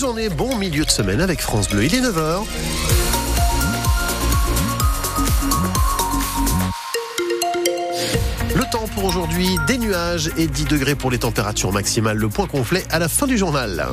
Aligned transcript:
journée, 0.00 0.30
bon 0.30 0.56
milieu 0.56 0.86
de 0.86 0.90
semaine 0.90 1.20
avec 1.20 1.42
France 1.42 1.68
Bleu. 1.68 1.84
Il 1.84 1.94
est 1.94 2.00
9h. 2.00 2.46
Le 8.56 8.72
temps 8.72 8.88
pour 8.94 9.04
aujourd'hui, 9.04 9.46
des 9.66 9.76
nuages 9.76 10.30
et 10.38 10.46
10 10.46 10.64
degrés 10.64 10.94
pour 10.94 11.10
les 11.10 11.18
températures 11.18 11.70
maximales. 11.70 12.16
Le 12.16 12.30
point 12.30 12.46
complet 12.46 12.82
à 12.88 12.98
la 12.98 13.08
fin 13.08 13.26
du 13.26 13.36
journal. 13.36 13.88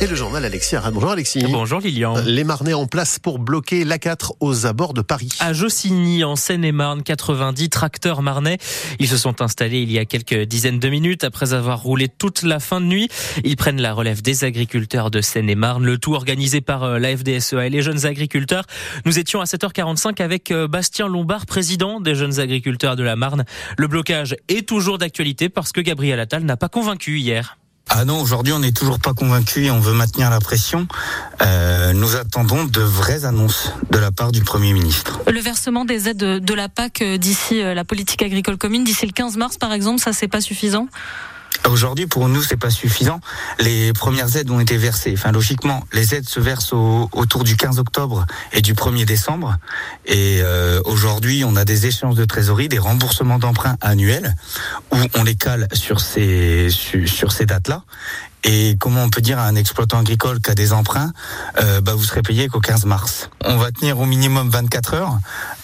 Et 0.00 0.06
le 0.06 0.16
journal 0.16 0.44
Alexis 0.44 0.76
Arad. 0.76 0.92
Bonjour 0.92 1.12
Alexis. 1.12 1.44
Bonjour 1.48 1.80
Lilian. 1.80 2.16
Les 2.26 2.44
Marnais 2.44 2.74
en 2.74 2.86
place 2.86 3.18
pour 3.18 3.38
bloquer 3.38 3.84
l'A4 3.84 4.32
aux 4.40 4.66
abords 4.66 4.92
de 4.92 5.02
Paris. 5.02 5.30
À 5.40 5.52
Jossigny, 5.52 6.24
en 6.24 6.36
Seine-et-Marne, 6.36 7.02
90 7.02 7.70
tracteurs 7.70 8.20
marnais. 8.20 8.58
Ils 8.98 9.08
se 9.08 9.16
sont 9.16 9.40
installés 9.40 9.80
il 9.80 9.92
y 9.92 9.98
a 9.98 10.04
quelques 10.04 10.42
dizaines 10.42 10.78
de 10.78 10.88
minutes 10.88 11.24
après 11.24 11.54
avoir 11.54 11.82
roulé 11.82 12.08
toute 12.08 12.42
la 12.42 12.60
fin 12.60 12.80
de 12.80 12.86
nuit. 12.86 13.08
Ils 13.44 13.56
prennent 13.56 13.80
la 13.80 13.92
relève 13.92 14.20
des 14.20 14.44
agriculteurs 14.44 15.10
de 15.10 15.20
Seine-et-Marne. 15.20 15.84
Le 15.84 15.96
tout 15.96 16.14
organisé 16.14 16.60
par 16.60 16.82
euh, 16.82 16.98
la 16.98 17.16
FDSEA 17.16 17.66
et 17.66 17.70
les 17.70 17.82
jeunes 17.82 18.04
agriculteurs. 18.04 18.64
Nous 19.06 19.18
étions 19.18 19.40
à 19.40 19.44
7h45 19.44 20.20
avec 20.20 20.50
euh, 20.50 20.68
Bastien 20.68 21.08
Lombard, 21.08 21.46
président 21.46 22.00
des 22.00 22.14
jeunes 22.14 22.40
agriculteurs 22.40 22.96
de 22.96 23.02
la 23.02 23.16
Marne. 23.16 23.44
Le 23.78 23.86
blocage 23.86 24.36
est 24.48 24.68
toujours 24.68 24.98
d'actualité 24.98 25.48
parce 25.48 25.72
que 25.72 25.80
Gabriel 25.80 26.20
Attal 26.20 26.44
n'a 26.44 26.56
pas 26.56 26.68
convaincu 26.68 27.18
hier. 27.18 27.56
Ah 27.90 28.04
non, 28.04 28.20
aujourd'hui 28.20 28.52
on 28.52 28.58
n'est 28.58 28.72
toujours 28.72 28.98
pas 28.98 29.12
convaincu 29.12 29.64
et 29.64 29.70
on 29.70 29.78
veut 29.78 29.92
maintenir 29.92 30.30
la 30.30 30.40
pression. 30.40 30.86
Euh, 31.42 31.92
nous 31.92 32.16
attendons 32.16 32.64
de 32.64 32.80
vraies 32.80 33.24
annonces 33.24 33.72
de 33.90 33.98
la 33.98 34.10
part 34.10 34.32
du 34.32 34.42
Premier 34.42 34.72
ministre. 34.72 35.20
Le 35.30 35.40
versement 35.40 35.84
des 35.84 36.08
aides 36.08 36.16
de 36.16 36.54
la 36.54 36.68
PAC 36.68 37.02
euh, 37.02 37.18
d'ici 37.18 37.60
euh, 37.60 37.74
la 37.74 37.84
politique 37.84 38.22
agricole 38.22 38.56
commune, 38.56 38.84
d'ici 38.84 39.06
le 39.06 39.12
15 39.12 39.36
mars 39.36 39.58
par 39.58 39.72
exemple, 39.72 40.00
ça 40.00 40.12
c'est 40.12 40.28
pas 40.28 40.40
suffisant? 40.40 40.88
Aujourd'hui, 41.68 42.06
pour 42.06 42.28
nous, 42.28 42.42
c'est 42.42 42.58
pas 42.58 42.70
suffisant. 42.70 43.20
Les 43.58 43.92
premières 43.94 44.36
aides 44.36 44.50
ont 44.50 44.60
été 44.60 44.76
versées. 44.76 45.14
Enfin, 45.16 45.32
logiquement, 45.32 45.82
les 45.92 46.14
aides 46.14 46.28
se 46.28 46.38
versent 46.38 46.74
autour 46.74 47.42
du 47.42 47.56
15 47.56 47.78
octobre 47.78 48.26
et 48.52 48.60
du 48.60 48.74
1er 48.74 49.06
décembre. 49.06 49.56
Et 50.04 50.40
euh, 50.42 50.80
aujourd'hui, 50.84 51.42
on 51.44 51.56
a 51.56 51.64
des 51.64 51.86
échéances 51.86 52.16
de 52.16 52.24
trésorerie, 52.26 52.68
des 52.68 52.78
remboursements 52.78 53.38
d'emprunts 53.38 53.76
annuels, 53.80 54.36
où 54.92 54.96
on 55.14 55.24
les 55.24 55.36
cale 55.36 55.68
sur 55.72 56.00
ces 56.00 56.68
sur 56.70 57.32
ces 57.32 57.46
dates-là. 57.46 57.82
Et 58.44 58.76
comment 58.78 59.02
on 59.02 59.08
peut 59.08 59.22
dire 59.22 59.38
à 59.38 59.44
un 59.46 59.56
exploitant 59.56 59.98
agricole 59.98 60.40
qui 60.40 60.50
a 60.50 60.54
des 60.54 60.72
emprunts, 60.72 61.12
euh, 61.60 61.80
bah 61.80 61.94
vous 61.94 62.04
serez 62.04 62.22
payé 62.22 62.48
qu'au 62.48 62.60
15 62.60 62.84
mars. 62.84 63.30
On 63.44 63.56
va 63.56 63.72
tenir 63.72 63.98
au 63.98 64.04
minimum 64.04 64.50
24 64.50 64.94
heures 64.94 65.18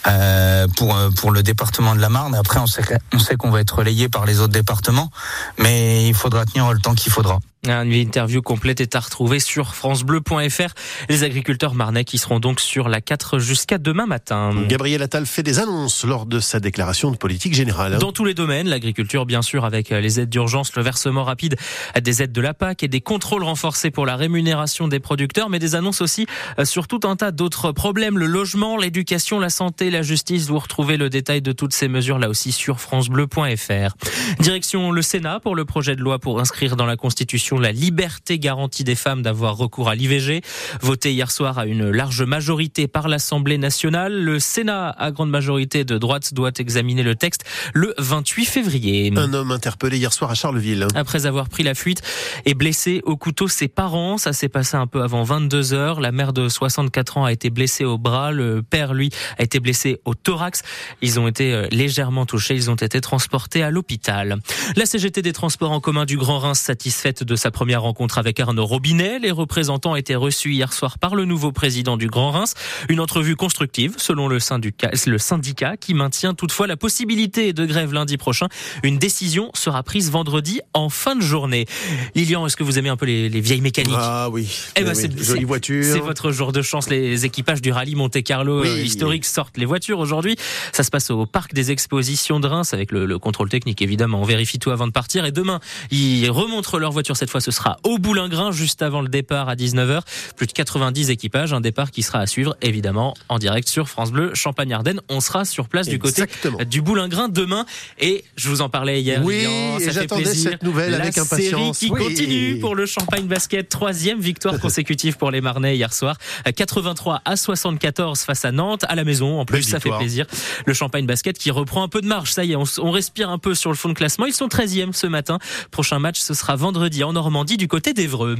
euh, 0.06 0.66
pour 0.76 0.96
euh, 0.96 1.10
pour 1.10 1.30
le 1.30 1.42
département 1.42 1.94
de 1.94 2.00
la 2.00 2.08
Marne. 2.08 2.34
Après, 2.34 2.58
on 2.58 2.66
sait 2.66 2.82
on 3.12 3.18
sait 3.18 3.36
qu'on 3.36 3.50
va 3.50 3.60
être 3.60 3.76
relayé 3.78 4.08
par 4.08 4.24
les 4.24 4.40
autres 4.40 4.52
départements, 4.52 5.10
mais 5.58 6.06
il 6.06 6.14
faudra 6.14 6.46
tenir 6.46 6.72
le 6.72 6.80
temps 6.80 6.94
qu'il 6.94 7.12
faudra. 7.12 7.38
Une 7.68 7.92
interview 7.92 8.40
complète 8.40 8.80
est 8.80 8.96
à 8.96 9.00
retrouver 9.00 9.38
sur 9.38 9.74
francebleu.fr. 9.74 10.72
Les 11.10 11.24
agriculteurs 11.24 11.74
marnais 11.74 12.04
qui 12.04 12.16
seront 12.16 12.40
donc 12.40 12.58
sur 12.58 12.88
la 12.88 13.02
4 13.02 13.38
jusqu'à 13.38 13.76
demain 13.76 14.06
matin. 14.06 14.52
Gabriel 14.66 15.02
Attal 15.02 15.26
fait 15.26 15.42
des 15.42 15.58
annonces 15.58 16.04
lors 16.04 16.24
de 16.24 16.40
sa 16.40 16.58
déclaration 16.58 17.10
de 17.10 17.18
politique 17.18 17.52
générale. 17.52 17.98
Dans 17.98 18.12
tous 18.12 18.24
les 18.24 18.32
domaines, 18.32 18.66
l'agriculture 18.66 19.26
bien 19.26 19.42
sûr 19.42 19.66
avec 19.66 19.90
les 19.90 20.20
aides 20.20 20.30
d'urgence, 20.30 20.74
le 20.74 20.82
versement 20.82 21.22
rapide 21.22 21.56
des 22.00 22.22
aides 22.22 22.32
de 22.32 22.40
la 22.40 22.54
PAC 22.54 22.82
et 22.82 22.88
des 22.88 23.02
contrôles 23.02 23.44
renforcés 23.44 23.90
pour 23.90 24.06
la 24.06 24.16
rémunération 24.16 24.88
des 24.88 24.98
producteurs, 24.98 25.50
mais 25.50 25.58
des 25.58 25.74
annonces 25.74 26.00
aussi 26.00 26.26
sur 26.64 26.88
tout 26.88 27.00
un 27.04 27.16
tas 27.16 27.30
d'autres 27.30 27.72
problèmes, 27.72 28.16
le 28.16 28.26
logement, 28.26 28.78
l'éducation, 28.78 29.38
la 29.38 29.50
santé, 29.50 29.90
la 29.90 30.00
justice. 30.00 30.46
Vous 30.46 30.58
retrouvez 30.58 30.96
le 30.96 31.10
détail 31.10 31.42
de 31.42 31.52
toutes 31.52 31.74
ces 31.74 31.88
mesures 31.88 32.18
là 32.18 32.30
aussi 32.30 32.52
sur 32.52 32.80
francebleu.fr. 32.80 33.96
Direction 34.40 34.92
le 34.92 35.02
Sénat 35.02 35.40
pour 35.40 35.54
le 35.54 35.66
projet 35.66 35.94
de 35.94 36.00
loi 36.00 36.18
pour 36.18 36.40
inscrire 36.40 36.76
dans 36.76 36.86
la 36.86 36.96
Constitution 36.96 37.49
la 37.58 37.72
liberté 37.72 38.38
garantie 38.38 38.84
des 38.84 38.94
femmes 38.94 39.22
d'avoir 39.22 39.56
recours 39.56 39.88
à 39.88 39.94
l'IVG. 39.94 40.42
Voté 40.80 41.12
hier 41.12 41.30
soir 41.30 41.58
à 41.58 41.66
une 41.66 41.90
large 41.90 42.22
majorité 42.22 42.88
par 42.88 43.08
l'Assemblée 43.08 43.58
nationale, 43.58 44.22
le 44.22 44.38
Sénat 44.38 44.90
à 44.90 45.10
grande 45.10 45.30
majorité 45.30 45.84
de 45.84 45.98
droite 45.98 46.34
doit 46.34 46.52
examiner 46.58 47.02
le 47.02 47.14
texte 47.14 47.44
le 47.74 47.94
28 47.98 48.44
février. 48.44 49.12
Un 49.16 49.32
homme 49.34 49.50
interpellé 49.50 49.98
hier 49.98 50.12
soir 50.12 50.30
à 50.30 50.34
Charleville. 50.34 50.86
Après 50.94 51.26
avoir 51.26 51.48
pris 51.48 51.62
la 51.62 51.74
fuite 51.74 52.02
et 52.44 52.54
blessé 52.54 53.00
au 53.04 53.16
couteau 53.16 53.48
ses 53.48 53.68
parents, 53.68 54.18
ça 54.18 54.32
s'est 54.32 54.48
passé 54.48 54.76
un 54.76 54.86
peu 54.86 55.02
avant 55.02 55.22
22 55.22 55.72
heures. 55.72 56.00
La 56.00 56.12
mère 56.12 56.32
de 56.32 56.48
64 56.48 57.18
ans 57.18 57.24
a 57.24 57.32
été 57.32 57.50
blessée 57.50 57.84
au 57.84 57.98
bras, 57.98 58.32
le 58.32 58.62
père 58.62 58.94
lui 58.94 59.10
a 59.38 59.42
été 59.42 59.60
blessé 59.60 60.00
au 60.04 60.14
thorax. 60.14 60.62
Ils 61.02 61.18
ont 61.20 61.28
été 61.28 61.52
euh, 61.52 61.66
légèrement 61.70 62.26
touchés, 62.26 62.54
ils 62.54 62.70
ont 62.70 62.74
été 62.74 63.00
transportés 63.00 63.62
à 63.62 63.70
l'hôpital. 63.70 64.38
La 64.76 64.86
CGT 64.86 65.22
des 65.22 65.32
transports 65.32 65.72
en 65.72 65.80
commun 65.80 66.04
du 66.04 66.16
Grand 66.16 66.38
Reims 66.38 66.60
satisfaite 66.60 67.22
de 67.24 67.36
sa 67.40 67.50
première 67.50 67.82
rencontre 67.82 68.18
avec 68.18 68.38
Arnaud 68.38 68.66
Robinet. 68.66 69.18
Les 69.18 69.30
représentants 69.30 69.96
étaient 69.96 70.14
reçus 70.14 70.52
hier 70.52 70.72
soir 70.72 70.98
par 70.98 71.14
le 71.14 71.24
nouveau 71.24 71.52
président 71.52 71.96
du 71.96 72.06
Grand 72.06 72.30
Reims. 72.30 72.54
Une 72.88 73.00
entrevue 73.00 73.34
constructive, 73.34 73.94
selon 73.96 74.28
le 74.28 74.38
syndicat, 74.38 74.90
le 75.06 75.18
syndicat 75.18 75.76
qui 75.76 75.94
maintient 75.94 76.34
toutefois 76.34 76.66
la 76.66 76.76
possibilité 76.76 77.52
de 77.52 77.64
grève 77.64 77.92
lundi 77.92 78.18
prochain. 78.18 78.46
Une 78.82 78.98
décision 78.98 79.50
sera 79.54 79.82
prise 79.82 80.10
vendredi 80.10 80.60
en 80.74 80.90
fin 80.90 81.16
de 81.16 81.22
journée. 81.22 81.66
Lilian, 82.14 82.46
est-ce 82.46 82.56
que 82.56 82.62
vous 82.62 82.78
aimez 82.78 82.90
un 82.90 82.96
peu 82.96 83.06
les, 83.06 83.28
vieilles 83.40 83.62
mécaniques? 83.62 83.94
Ah 83.96 84.28
oui. 84.30 84.46
Eh 84.76 84.84
ben, 84.84 84.94
c'est 84.94 85.18
jolie 85.18 85.44
voiture. 85.44 85.84
C'est 85.84 86.00
votre 86.00 86.32
jour 86.32 86.52
de 86.52 86.60
chance. 86.60 86.90
Les 86.90 87.24
équipages 87.24 87.62
du 87.62 87.72
rallye 87.72 87.94
Monte 87.94 88.22
Carlo 88.22 88.64
euh, 88.64 88.82
historique 88.82 89.24
sortent 89.24 89.56
les 89.56 89.66
voitures 89.66 89.98
aujourd'hui. 89.98 90.36
Ça 90.72 90.82
se 90.82 90.90
passe 90.90 91.10
au 91.10 91.24
parc 91.24 91.54
des 91.54 91.70
expositions 91.70 92.38
de 92.38 92.46
Reims 92.46 92.74
avec 92.74 92.92
le, 92.92 93.06
le 93.06 93.18
contrôle 93.18 93.48
technique 93.48 93.80
évidemment. 93.80 94.20
On 94.20 94.24
vérifie 94.24 94.58
tout 94.58 94.70
avant 94.70 94.86
de 94.86 94.92
partir 94.92 95.24
et 95.24 95.32
demain 95.32 95.60
ils 95.90 96.30
remontrent 96.30 96.78
leur 96.78 96.92
voiture 96.92 97.16
cette 97.16 97.29
fois 97.30 97.40
ce 97.40 97.50
sera 97.50 97.78
au 97.84 97.98
Boulingrin 97.98 98.52
juste 98.52 98.82
avant 98.82 99.00
le 99.00 99.08
départ 99.08 99.48
à 99.48 99.54
19h. 99.54 100.00
Plus 100.36 100.46
de 100.46 100.52
90 100.52 101.10
équipages, 101.10 101.52
un 101.52 101.60
départ 101.60 101.90
qui 101.90 102.02
sera 102.02 102.18
à 102.18 102.26
suivre 102.26 102.56
évidemment 102.62 103.14
en 103.28 103.38
direct 103.38 103.68
sur 103.68 103.88
France 103.88 104.10
Bleu 104.12 104.34
Champagne-Ardenne. 104.34 105.00
On 105.08 105.20
sera 105.20 105.44
sur 105.44 105.68
place 105.68 105.88
du 105.88 105.98
côté 105.98 106.24
du 106.68 106.82
Boulingrin 106.82 107.28
demain 107.28 107.64
et 107.98 108.24
je 108.36 108.48
vous 108.48 108.60
en 108.60 108.68
parlais 108.68 109.00
hier. 109.00 109.22
Oui, 109.24 109.46
ça 109.80 109.92
fait 109.92 110.06
plaisir. 110.06 110.50
cette 110.52 110.62
nouvelle 110.62 110.90
La 110.92 111.02
avec 111.02 111.18
impatience. 111.18 111.78
série 111.78 111.92
qui 111.92 112.04
continue 112.04 112.58
pour 112.58 112.74
le 112.74 112.86
Champagne 112.86 113.26
Basket, 113.26 113.68
troisième 113.68 114.20
victoire 114.20 114.58
consécutive 114.60 115.16
pour 115.16 115.30
les 115.30 115.40
Marnais 115.40 115.76
hier 115.76 115.92
soir, 115.92 116.16
83 116.54 117.22
à 117.24 117.36
74 117.36 118.20
face 118.20 118.44
à 118.44 118.52
Nantes 118.52 118.84
à 118.88 118.94
la 118.94 119.04
maison. 119.04 119.40
En 119.40 119.44
plus, 119.44 119.62
ça 119.62 119.80
fait 119.80 119.90
plaisir. 119.90 120.26
Le 120.66 120.74
Champagne 120.74 121.06
Basket 121.06 121.38
qui 121.38 121.50
reprend 121.50 121.82
un 121.82 121.88
peu 121.88 122.00
de 122.00 122.06
marche. 122.06 122.32
Ça 122.32 122.44
y 122.44 122.52
est, 122.52 122.56
on, 122.56 122.64
on 122.78 122.90
respire 122.90 123.30
un 123.30 123.38
peu 123.38 123.54
sur 123.54 123.70
le 123.70 123.76
fond 123.76 123.88
de 123.88 123.94
classement. 123.94 124.26
Ils 124.26 124.34
sont 124.34 124.48
13e 124.48 124.92
ce 124.92 125.06
matin. 125.06 125.38
Prochain 125.70 125.98
match, 125.98 126.18
ce 126.20 126.34
sera 126.34 126.56
vendredi 126.56 127.04
en 127.04 127.14
Normandie 127.20 127.58
du 127.58 127.68
côté 127.68 127.92
d'Evreux. 127.92 128.36